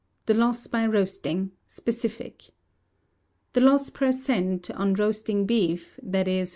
The 0.25 0.33
Loss 0.33 0.65
by 0.65 0.87
Roasting 0.87 1.51
(Specific). 1.67 2.45
The 3.53 3.61
loss 3.61 3.91
per 3.91 4.11
cent, 4.11 4.71
on 4.71 4.95
roasting 4.95 5.45
beef, 5.45 5.99
viz. 6.01 6.49